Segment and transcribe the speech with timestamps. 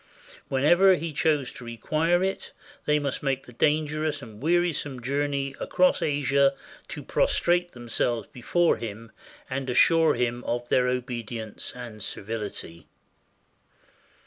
[0.47, 2.53] Whenever he chose to require it,
[2.85, 6.55] they must make the dangerous and wearisome journey across Asia
[6.87, 9.11] to prostrate themselves before him
[9.47, 12.87] and assure him of their obe dience and servility.